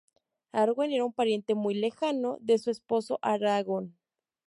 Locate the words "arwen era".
0.51-1.05